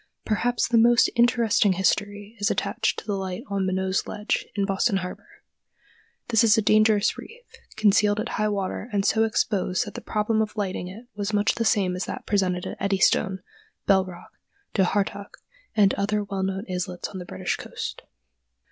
Perhaps 0.25 0.67
the 0.67 0.79
most 0.79 1.11
interesting 1.15 1.73
history 1.73 2.35
is 2.39 2.49
attached 2.49 2.97
to 2.97 3.05
the 3.05 3.13
light 3.13 3.43
on 3.51 3.67
Minot's 3.67 4.07
Ledge, 4.07 4.47
in 4.55 4.65
Boston 4.65 4.97
harbor. 4.97 5.43
This 6.29 6.43
is 6.43 6.57
a 6.57 6.61
dangerous 6.63 7.19
reef, 7.19 7.43
concealed 7.75 8.19
at 8.19 8.29
high 8.29 8.47
water 8.47 8.89
and 8.91 9.05
so 9.05 9.25
exposed 9.25 9.85
that 9.85 9.93
the 9.93 10.01
problem 10.01 10.41
of 10.41 10.55
lighting 10.57 10.87
it 10.87 11.05
was 11.13 11.33
much 11.33 11.53
the 11.53 11.65
same 11.65 11.95
as 11.95 12.05
that 12.05 12.25
presented 12.25 12.65
at 12.65 12.77
Eddystone, 12.79 13.43
Bell 13.85 14.03
Rock, 14.03 14.31
Dhu 14.73 14.81
Heartach, 14.85 15.37
and 15.75 15.93
other 15.93 16.23
well 16.23 16.41
known 16.41 16.65
islets 16.67 17.09
on 17.09 17.19
the 17.19 17.23
British 17.25 17.55
coast. 17.57 18.01